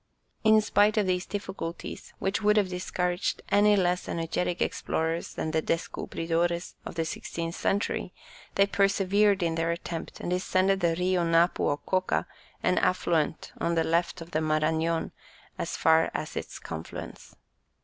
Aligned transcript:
In 0.43 0.59
spite 0.61 0.97
of 0.97 1.05
these 1.05 1.27
difficulties, 1.27 2.11
which 2.17 2.41
would 2.41 2.57
have 2.57 2.69
discouraged 2.69 3.43
any 3.49 3.75
less 3.75 4.09
energetic 4.09 4.59
explorers 4.59 5.35
than 5.35 5.51
the 5.51 5.61
descubridores 5.61 6.73
of 6.87 6.95
the 6.95 7.05
sixteenth 7.05 7.53
century, 7.53 8.11
they 8.55 8.65
persevered 8.65 9.43
in 9.43 9.53
their 9.53 9.69
attempt 9.69 10.19
and 10.19 10.31
descended 10.31 10.79
the 10.79 10.95
Rio 10.97 11.23
Napo 11.23 11.65
or 11.65 11.77
Coca, 11.77 12.25
an 12.63 12.79
affluent 12.79 13.51
on 13.61 13.75
the 13.75 13.83
left 13.83 14.21
of 14.21 14.31
the 14.31 14.39
Marañon, 14.39 15.11
as 15.59 15.77
far 15.77 16.09
as 16.15 16.35
its 16.35 16.57
confluence. 16.57 17.35